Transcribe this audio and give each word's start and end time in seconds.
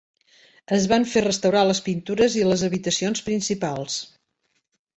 Es 0.77 0.87
van 0.91 1.05
fer 1.11 1.23
restaurar 1.25 1.61
les 1.73 1.83
pintures 1.89 2.39
i 2.41 2.47
les 2.49 2.65
habitacions 2.69 3.25
principals. 3.29 4.03